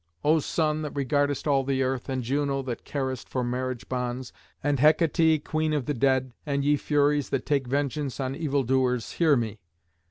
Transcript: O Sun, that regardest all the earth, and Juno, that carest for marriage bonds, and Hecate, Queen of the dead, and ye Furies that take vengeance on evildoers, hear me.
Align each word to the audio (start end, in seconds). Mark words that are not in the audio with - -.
O 0.23 0.39
Sun, 0.39 0.81
that 0.81 0.95
regardest 0.95 1.47
all 1.47 1.63
the 1.63 1.83
earth, 1.83 2.09
and 2.09 2.23
Juno, 2.23 2.63
that 2.63 2.85
carest 2.85 3.29
for 3.29 3.43
marriage 3.43 3.87
bonds, 3.87 4.33
and 4.63 4.79
Hecate, 4.79 5.45
Queen 5.45 5.73
of 5.73 5.85
the 5.85 5.93
dead, 5.93 6.31
and 6.43 6.65
ye 6.65 6.75
Furies 6.75 7.29
that 7.29 7.45
take 7.45 7.67
vengeance 7.67 8.19
on 8.19 8.33
evildoers, 8.35 9.11
hear 9.11 9.35
me. 9.35 9.59